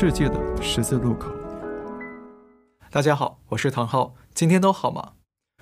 [0.00, 1.28] 世界的十字路口。
[2.88, 5.14] 大家好，我是唐浩，今天都好吗？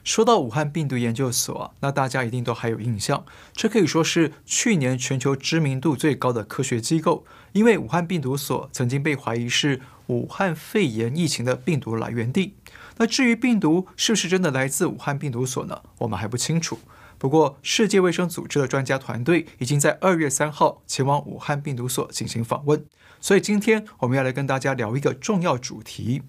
[0.04, 12.56] 说到武汉病毒研究所，那大家一定都还有印象，这可以说是去年全球知名度最高的科学机构，因为武汉病毒所曾经被怀疑是武汉肺炎疫情的病毒来源地。
[12.98, 15.80] 那至于病毒是不是真的来自武汉病毒所呢？
[16.00, 16.78] 我们还不清楚。
[17.16, 22.84] 不过，世界卫生组织的专家团队已经在二月三号前往武汉病毒所进行访问，
[23.26, 26.22] 所以今天我们要来跟大家聊一个重要主题。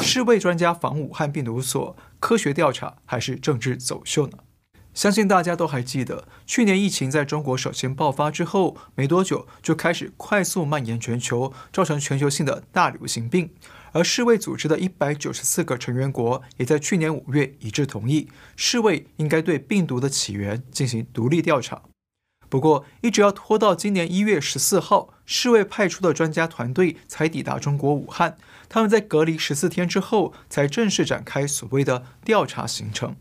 [0.00, 4.38] 世卫专家访武汉病毒所，科学调查还是政治走秀呢？
[4.94, 13.50] 相信大家都还记得，去年疫情在中国首先爆发之后，没多久就开始快速蔓延全球，造成全球性的大流行病。
[13.90, 21.82] 而世卫组织的一百九十四个成员国也在去年五月一致同意，世卫应该对病毒的起源进行独立调查。
[22.48, 28.36] 不过，一直要拖到今年一月十四号，世卫派出的专家团队才抵达中国武汉。
[28.68, 33.14] 他们在隔离十四天之后，才正式展开所谓的调查行程。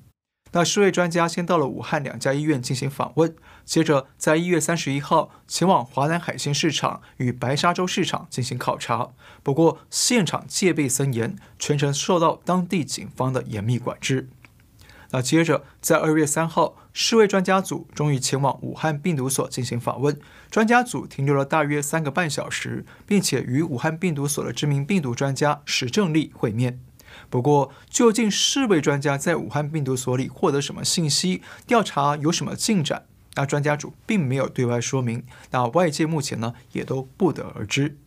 [0.51, 9.09] 那世卫专家先到了武汉两家医院进行访问，接着在一月三十一号前往华南海鲜市场与白沙洲市场进行考察。
[9.43, 14.29] 不过，现场戒备森严，全程受到当地警方的严密管制。
[15.11, 20.19] 那接着，在二月三号，世卫专家组终于前往武汉病毒所进行访问。
[20.51, 26.79] 专家组停留了大约三个半小时，并且与武汉病毒所的知名病毒专家石正丽会面。
[27.29, 31.41] 不过，究竟世卫专家在武汉病毒所里获得什么信息？
[31.65, 33.05] 调查有什么进展？
[33.33, 35.23] 那专家组并没有对外说明。
[35.49, 37.97] 那外界目前呢，也都不得而知。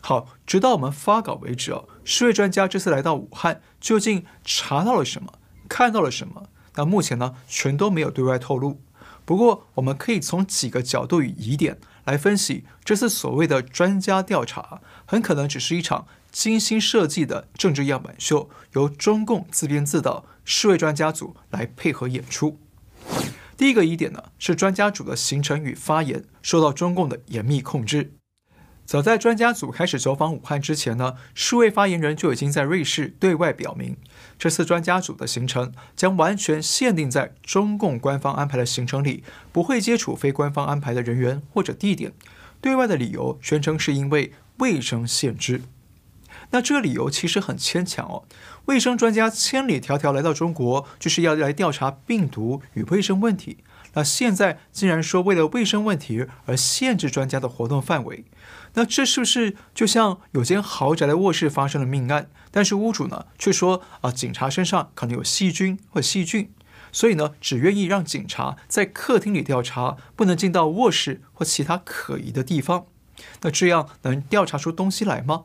[0.00, 5.34] 好，直到我们发稿为止哦，世卫专家这次来到武汉，究竟查到了什么？
[5.72, 6.50] 看到了什么？
[6.74, 8.82] 那目前呢，全都没有对外透露。
[9.24, 22.58] 不过，我们可以从几个角度与疑点来分析，这次所谓的专家调查，很可能只是一场精心设计的政治样板秀，由中共自编自导，世卫专家组来配合演出。
[23.56, 28.12] 第一个疑点呢，是专家组的行程与发言受到中共的严密控制。
[28.92, 33.96] 早在专家组开始走访武汉之前呢，世卫发言人就已经在瑞士对外表明，
[34.38, 42.12] 这次专家组的行程将完全限定在中共官方安排的行程里，不会接触非官方安排的人员或者地点。
[42.60, 45.62] 对外的理由宣称是因为卫生限制。
[46.50, 48.24] 那这理由其实很牵强哦，
[48.66, 53.56] 卫生专家千里迢迢来到中国，就是要来调查病毒与卫生问题。
[53.94, 58.24] 那现在竟然说为了卫生问题而限制专家的活动范围，
[58.74, 66.50] 那这是不是就像有间豪宅的卧室发生了命案，但是屋主呢却说啊，警察身上可能有细菌或细菌，
[66.90, 72.86] 所以呢只愿意让警察在客厅里调查，不能进到卧室或其他可疑的地方。
[73.42, 75.44] 那这样能调查出东西来吗？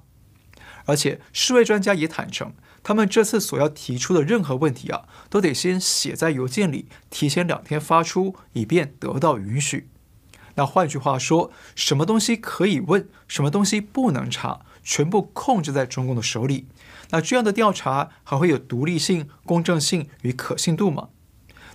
[0.85, 2.53] 而且世卫专家也坦诚。
[2.87, 9.89] 他们这次所要提出的任何问题啊，都得先写在邮件里，提前两天发出，以便得到允许。
[10.55, 16.69] 那换句话说，什么东西可以问，什么东西不能查，全部控制在中共的手里。
[17.09, 21.09] 那这样的调查还会有独立性、公正性与可信度吗？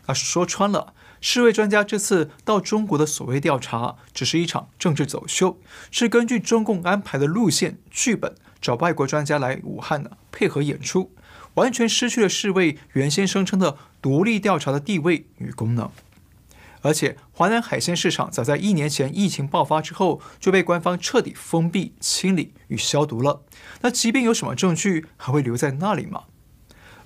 [0.06, 8.34] 那说穿了，世卫专家这次到中国的所谓调查，只是一场政治走秀，是根据中共安排的路线剧本。
[8.62, 11.12] 找外国专家来武汉呢，配合演出，
[11.54, 15.90] 完全失去了世卫原先声称的独立调查的地位与功能。
[16.80, 23.42] 而且，华南海鲜市场早在一年前疫情爆发之后就被官方彻底封闭、清理与消毒了。
[23.82, 26.24] 那即便有什么证据，还会留在那里吗？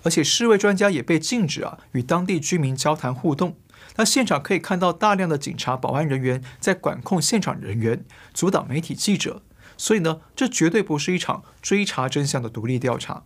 [0.02, 3.56] 而且，世卫专家也被禁止啊与当地居民交谈互动。
[3.96, 9.42] 那现场可以看到大量的警察、保安人员在管控现场人员，阻挡媒体记者。
[9.76, 13.24] 所以呢，这绝对不是一场追查真相的独立调查。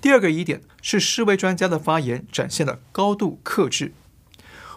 [0.00, 3.92] 第二个疑点是世卫专家的发言展现了高度克制，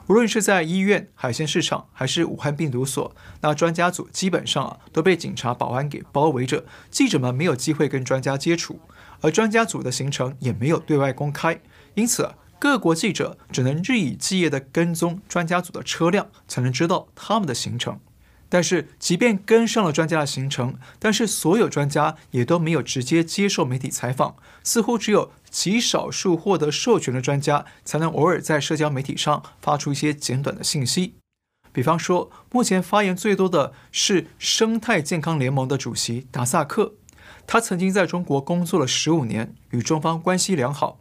[0.08, 8.82] 无论是在医院、海鲜市场还是武汉病毒所，那专家组基本上啊都被警察、保安给包围着，记者们没有机会跟专家接触，
[9.22, 11.62] 而专家组的行程也没有对外公开，
[11.96, 12.30] 因此
[12.60, 18.00] 各国记者只能日以继夜地跟踪专家组的车辆，才能知道他们的行程。
[18.54, 31.16] 但是，即便跟上了专家的行程，但是所有专家也都没有直接接受媒体采访，似乎只有极少数获得授权的专家才能偶尔在社交媒体上发出一些简短的信息。
[31.72, 36.94] 比方说，目前发言最多的是生态健康联盟的主席达萨克，
[37.48, 41.00] 他曾经在中国工作了十五年，与中方关系良好。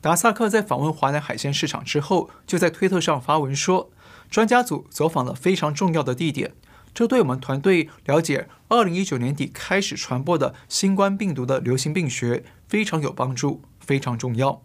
[0.00, 3.90] 达萨克在访问华南海鲜市场之后，就在推特上发文说，
[4.30, 6.54] 专家组走访了非常重要的地点。
[6.94, 14.62] 这对我们团队了解二零一九年底开始传播的新冠病毒的流行病学非常有帮助，非常重要。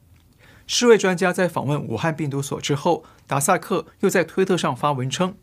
[0.66, 5.36] 世卫专家在访问武汉病毒所之后，达萨克又在推特上发文称，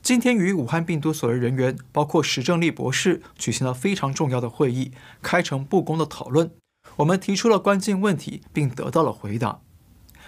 [0.00, 6.50] 今天与武汉病毒所的人员，包括石正丽博士，举行了非常重要的会议，开诚布公的讨论。
[6.96, 9.60] 我们提出了关键问题，并得到了回答。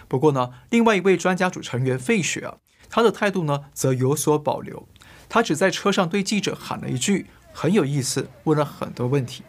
[0.06, 2.58] 不过呢，另外一位专家组成员费雪啊，
[2.90, 4.86] 他的态度呢则有所保留。
[5.34, 9.42] 他只在车上对记者喊了一句：“很有意思。”问了很多问题。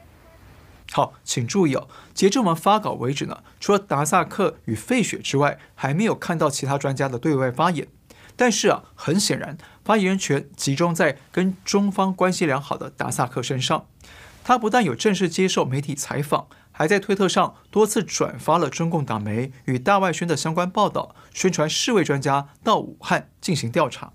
[0.92, 7.88] 好，请注意哦，截至我们发稿为止呢，除了达萨克与费雪之外，还没有看到其他专家的对外发言。
[8.36, 13.86] 但是啊，很显然，发言权集中在跟中方关系良好的达萨克身上。
[14.44, 16.48] 他不但有正式接受媒体采访。
[16.72, 24.14] 还在推特上多次转发了中共党媒与大外宣的相关报道，宣传世卫专家到武汉进行调查。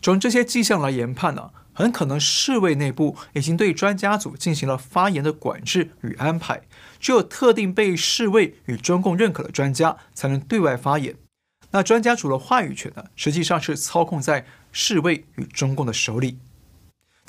[0.00, 6.62] 从这些迹象来研判呢，很可能世卫内部已经对专家组进行了发言的管制与安排，
[6.98, 11.16] 只有特定被世卫与中共认可的专家才能对外发言。
[11.70, 16.38] 那专家组的话语权呢，实际上是操控在世卫与中共的手里。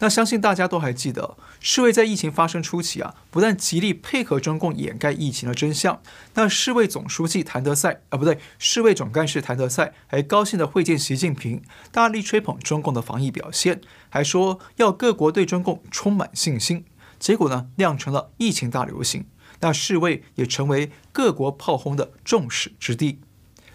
[0.01, 6.01] 那相信大家都还记得，世卫在疫情发生初期啊，不但极力配合中共掩盖疫情的真相，
[6.35, 11.61] 那世卫总书记谭德赛啊，不对，世卫总干事谭德赛还高兴地会见习近平，
[11.91, 16.85] 大力吹捧中共的防疫表现，还说要各国对中共充满信心。
[17.19, 19.25] 结果呢，酿成了疫情大流行，
[19.59, 23.19] 那世卫也成为各国炮轰的众矢之的，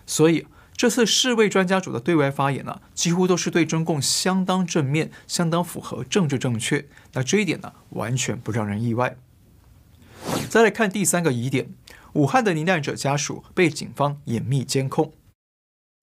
[0.06, 0.46] 所以。
[0.76, 6.86] 这次世卫专家组的对外发言呢，几乎都是对中共相当正面，相当符合政治正确。
[7.12, 9.16] 那这一点呢，完全不让人意外。
[10.48, 11.68] 再来看第三个疑点：
[12.14, 15.12] 武汉的罹难者家属被警方严密监控。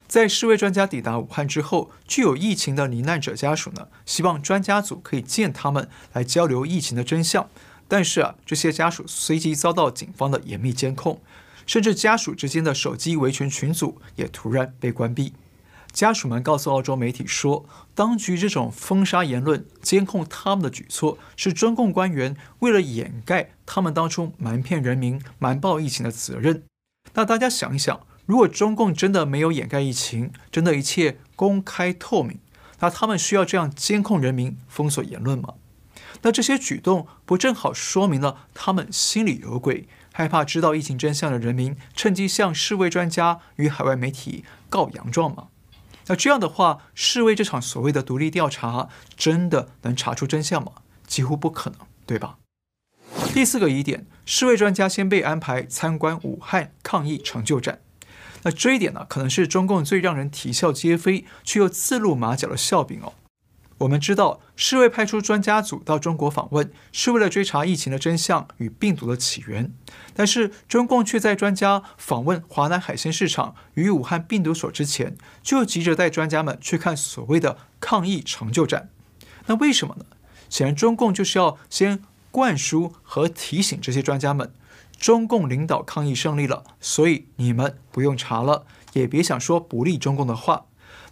[0.07, 7.49] 在世卫专家抵达武汉之后，具有疫情的罹难者家属呢，希望专家组可以见他们来交流疫情的真相。
[7.87, 11.21] 但是啊，这些家属随即遭到警方的严密监控。
[11.71, 15.31] 甚至家属之间的手机维权群组也突然被关闭。
[15.93, 17.65] 家属们告诉澳洲媒体说，
[17.95, 26.63] 当局这种封杀言论、监控他们的举措，是中共官员为了掩盖他们当初瞒骗人民、瞒报疫情的责任。
[27.13, 32.37] 那大家想一想，如果中共真的没有掩盖疫情，真的一切公开透明，
[32.81, 35.53] 那他们需要这样监控人民、封锁言论吗？
[36.23, 39.87] 那这些举动不正好说明了他们心里有鬼？
[40.13, 45.47] 害怕知道疫情真相的人民趁机向世卫专家与海外媒体告洋状吗？
[46.07, 50.73] 那这样的话，世卫这场所谓的独立调查真的能查出真相吗？
[51.07, 52.37] 几乎不可能，对吧？
[53.33, 57.79] 第四个疑点，世卫专家先被安排参观武汉抗疫成就展，
[58.43, 63.13] 那这一点呢，可能是中共最让人啼笑皆非却又自露马脚的笑柄哦。
[63.81, 69.73] 我们知道，世卫派出专家组到中国访问，是为了追查疫情的真相与病毒的起源。
[70.13, 78.89] 但是，中共却在专家访问华南海鲜市场与武汉病毒所之前，就急着带专家们去看所谓的抗疫成就展。
[79.47, 80.05] 那为什么呢？
[80.47, 84.53] 显然，中共就是要先灌输和提醒这些专家们，
[84.99, 90.65] 中共领导抗疫胜利了，所以你们不用查了，也别想说不利中共的话。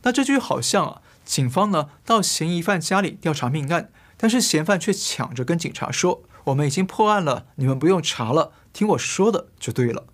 [0.03, 1.01] 那这就好像啊。
[1.29, 10.07] 警方呢，到嫌疑犯家里调查命案，但是嫌犯却抢着跟警察说：“我们已经破案了，你们不用查了，听我说的就对了。”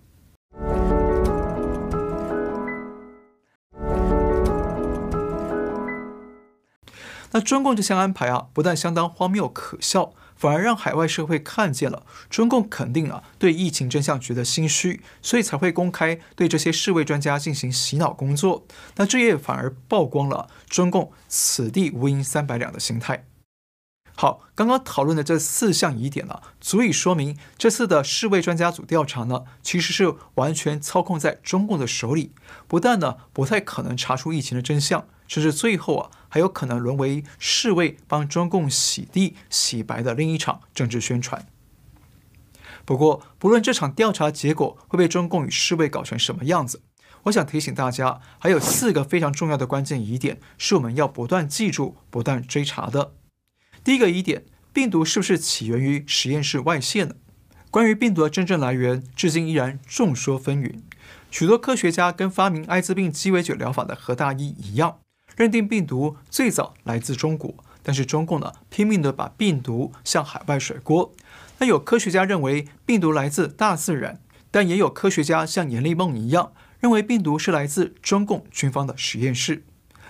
[7.36, 10.14] 那中共这项安排啊，不但相当荒谬可笑。
[10.36, 18.66] 反而让海外社会看见了中共肯定啊对疫情真相觉得心虚，所以才会公开对这些世卫专家进行洗脑工作。
[18.96, 23.26] 那这也反而曝光了中共此地无银三百两的心态。
[24.14, 32.32] 好，刚刚讨论的这四项疑点呢、啊，足以说明这次的世卫专家组调查呢，其实是完全操控在中共的手里，
[32.66, 35.06] 不但呢不太可能查出疫情的真相。
[35.28, 41.46] 甚至最后啊，还有可能沦为世卫帮中共洗地洗白的另一场政治宣传。
[42.84, 46.82] 不过，不论这场调查结果会被中共与世卫搞成什么样子，
[47.24, 53.14] 我想提醒大家，还有四个非常重要的关键疑点，是我们要不断记住、不断追查的。
[53.82, 57.16] 第一个疑点，病毒是不是起源于实验室外泄呢？
[57.72, 60.80] 关于病毒的真正来源，至今依然众说纷纭。
[61.30, 64.98] 许多科学家跟发明艾滋病鸡尾酒疗法的何大一一样。
[65.36, 71.12] 认定病毒最早来自中国，但是中共呢，拼命的把病毒向海外甩锅。
[71.58, 79.64] 那有科学家认为病毒来自大自然，但也有科学家像阎丽梦一样认为病毒是来自中共军方的实验室。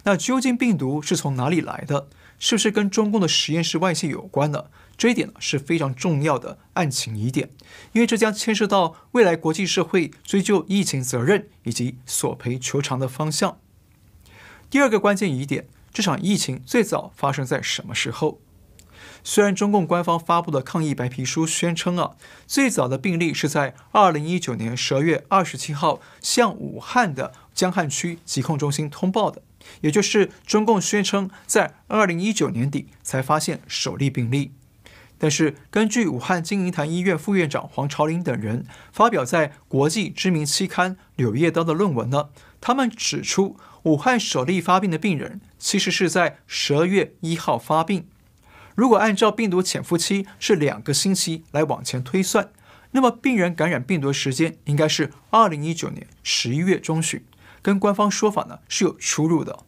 [0.05, 2.09] 那究竟病毒是从哪里来的？
[2.39, 4.67] 是不是跟中共的实验室外泄有关呢？
[4.99, 7.51] 这一点呢是非常重要的案情疑点，
[7.93, 13.59] 因为这将牵涉到未来国际社会追究疫情责任以及索赔求偿的方向。
[14.69, 18.41] 第二个关键疑点，这场疫情最早发生在什么时候？
[19.23, 29.43] 虽然中共官方发布的抗疫白皮书宣称啊，最早的病例是在二零一九年十二月二十七号向武汉的江汉区疾控中心通报的，
[29.83, 34.53] 也就是中共宣称在二零一九年底才发现首例病例。
[35.19, 42.29] 但是，根据武汉金银潭医院副院长黄朝林等人发表在国际知名期刊《柳叶刀》的论文呢，
[42.61, 48.09] 他们指出，武汉首例发病的病人其实是在十二月一号发病。
[48.75, 52.51] 如果按照病毒潜伏期是两个星期来往前推算，
[52.91, 57.25] 那么病人感染病毒时间应该是二零一九年十一月中旬，
[57.63, 59.61] 跟官方说法呢是有出入的。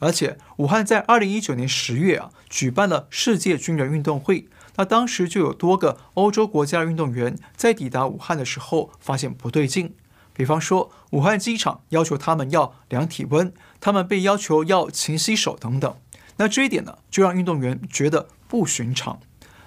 [0.00, 4.48] 而且，武汉在二零一九年十月啊举办了世界军人运动会。
[4.76, 9.94] 那当时就有多个欧洲国家运动员在抵达武汉的时候发现不对劲，
[10.36, 15.96] 比方说武汉机场要求他们要量体温，他们被要求要勤洗手等等。
[16.36, 19.18] 那这一点呢，就让运动员觉得不寻常。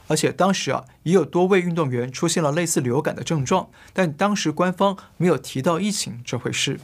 [0.07, 6.79] 而且当时啊，也有多位运动员出现了类似流感的症状，但当时官方没有提到疫情这回事。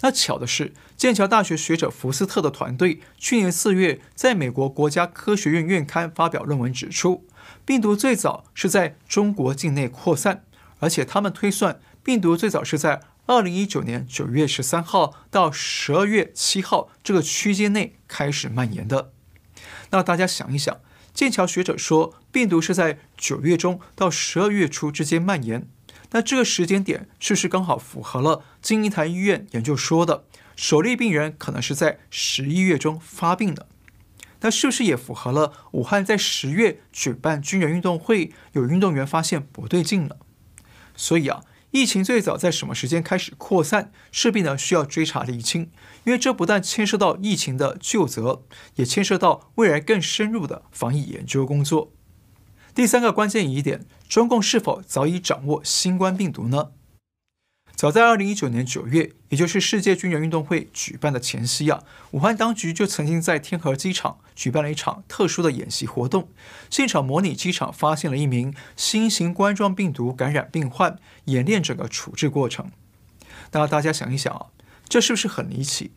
[0.00, 7.24] 那巧的是，剑桥大学学者福斯特的团队去年四月在美国国家科学院院刊发表论文指出。
[7.64, 10.44] 病毒最早是在中国境内扩散，
[10.80, 19.12] 而且他们推算病毒最早是在二零一九年九月十三号到十二月七号这个区间内开始蔓延的。
[19.90, 20.80] 那大家想一想，
[21.14, 25.66] 剑桥学者说病毒是在九月中到十二月初之间蔓延，
[26.10, 33.66] 那这个时间点是不是刚好符合了金银潭医院研究说的首例病人可能是在十一月中发病的？
[34.40, 40.18] 那是不是也符合了武汉在十月举办军人运动会，有运动员发现不对劲了？
[40.94, 41.42] 所以啊，
[41.74, 45.72] 疫情最早在什么时间开始扩散，势必呢需要追查厘清，
[46.04, 48.44] 因为这不但牵涉到疫情的旧责，
[48.76, 51.90] 也牵涉到未来更深入的防疫研究工作。
[52.76, 56.70] 第三个关键疑点，中共是否早已掌握新冠病毒呢？
[57.74, 66.28] 早在二零一九年九月，也就是世界军人运动会举办的前夕啊，武汉当局就曾经在天河机场举办了一场特殊的演习活动，
[66.70, 72.70] 现场模拟机场发现了一名新型冠状病毒感染病患，演练整个处置过程。
[73.50, 74.46] 那大家想一想啊，
[74.88, 75.90] 这是不是很离奇？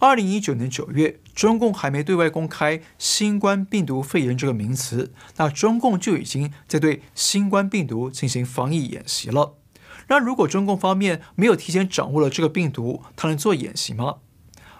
[0.00, 9.59] 二零一九年九月，中共还没对外公开新冠病毒肺炎这个名词，那中共就已经在对新冠病毒进行防疫演习了。
[10.10, 14.16] 那如果中共方面没有提前掌握了这个病毒，他能做演习吗？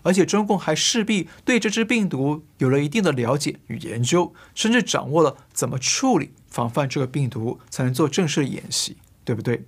[0.02, 9.66] 而且中共还势必对这支病毒有了一定的了解与研究，甚至掌握了怎么处理防范这个病毒，才能做正式演习，对不对？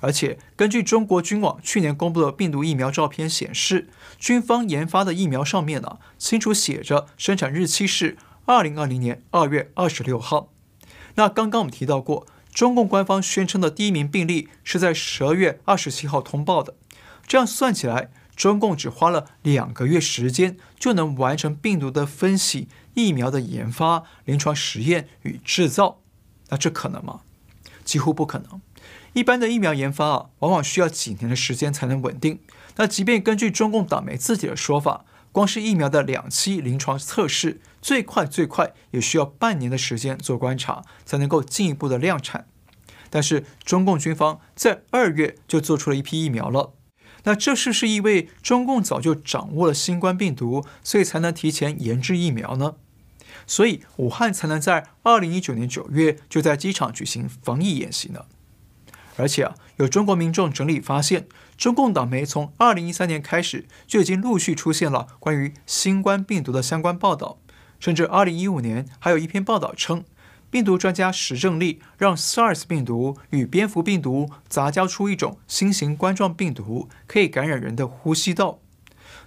[0.00, 8.16] 而且根据中国军网去年公布的病毒疫苗照片显示，军方研发的疫苗上面呢，清楚写着生产日期是
[8.46, 10.48] 二零二零年二月二十六号。
[11.16, 12.26] 那刚刚我们提到过。
[12.58, 16.74] 中共官方宣称的第一名病例是在十二月二十七号通报的，
[17.24, 26.00] 这样算起来，中共只花了两个月时间就能完成病毒的分析、疫苗的研发、临床实验与制造，
[26.48, 27.20] 那这可能吗？
[27.84, 28.60] 几乎不可能。
[29.12, 32.40] 一般的疫苗研发啊，往往需要几年的时间才能稳定。
[32.74, 42.46] 那即便根据中共党媒自己的说法，光是疫苗的两期临床测试，最快最快也需要半年的时间做观察，才能够进一步的量产。
[43.10, 46.74] 但是中共军方在二月就做出了一批疫苗了，
[47.24, 52.74] 那这是是意味中共早就掌握了新冠病毒，所以才能提前研制疫苗呢？
[53.46, 58.26] 所以武汉才能在二零一九年九月就在机场举行防疫演习呢？
[59.18, 61.28] 而且啊，有中国民众整理发现。
[61.58, 67.38] 中共党媒从二零一三年开始就已经陆续出现了关于新冠病毒的相关报道，
[67.80, 70.04] 甚至二零一五年还有一篇报道称，
[70.50, 78.60] 病毒专家石正利让 SARS 病毒与蝙蝠病毒杂交出一种新型冠状病毒，可以感染人的呼吸道。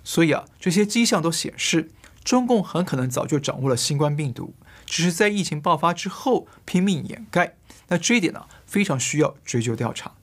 [0.01, 1.91] 所以啊，这些迹象都显示，
[2.23, 4.53] 中共很可能早就掌握了新冠病毒，
[4.85, 7.57] 只是在疫情爆发之后拼命掩盖。
[7.89, 10.13] 那这一点呢、非常需要追究调查。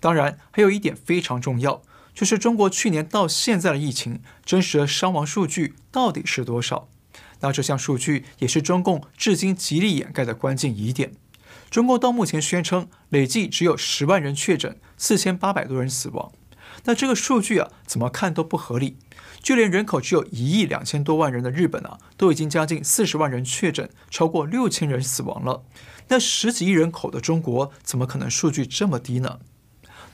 [0.00, 1.82] 当然，还有一点非常重要，
[2.14, 6.88] 就是中国去年到现在的疫情真实的伤亡数据到底是多少？
[7.40, 11.12] 那这项数据也是中共至今极力掩盖的关键疑点。
[11.68, 16.32] 中共到目前宣称累计只有十万人确诊，四千八百多人死亡。
[16.84, 18.96] 那这个数据啊，怎么看都不合理。
[19.42, 25.62] 就连人口只有一亿两千多万人的日本啊，都已经将近四十万人确诊，超过六千人死亡了。
[26.08, 29.40] 那十几亿人口的中国，怎么可能数据这么低呢？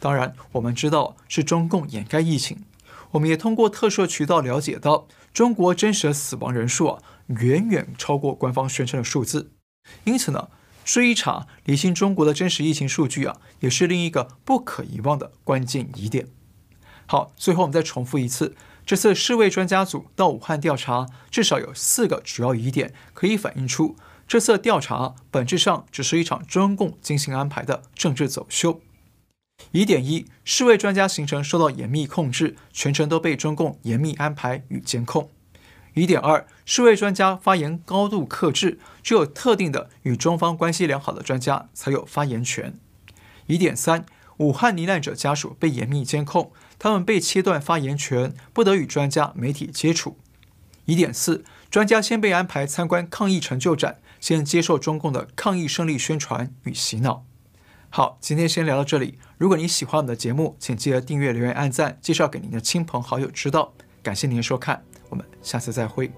[0.00, 2.64] 当然，我们知道是中共掩盖疫情。
[3.12, 9.52] 我们也通过特殊渠道了解到，中国真实的死亡人数啊，远远超过官方宣称的数字。
[10.04, 10.48] 因此呢，
[10.82, 16.28] 追查厘清中国的真实疫情数据啊，也是另一个不可遗忘的关键疑点。
[17.06, 18.56] 好，最后我们再重复一次，
[18.86, 23.96] 这次世卫专家组到武汉调查，至少有四个主要疑点，可以反映出
[24.32, 28.80] 这次调查本质上只是一场中共精心安排的政治走秀。
[29.72, 35.28] 疑点一：世卫专家行程受到严密控制，全程都被中共严密安排与监控。
[35.92, 42.72] 疑点二：世卫专家发言高度克制，只有特定的与中方关系良好的专家才有发言权。
[43.48, 44.06] 疑点三：
[44.38, 50.16] 武汉罹难者家属被严密监控，他们被切断发言权，不得与专家、媒体接触。
[50.86, 57.24] 疑点四：专家先被安排参观抗疫成就展，先接受中共的抗疫胜利宣传与洗脑。
[57.90, 59.18] 好，今天先聊到这里。
[59.36, 63.74] 如果你喜欢我们的节目，请记得订阅、留言、按赞，介绍给您的亲朋好友知道。
[64.00, 66.12] 感谢您的收看，我们下次再会。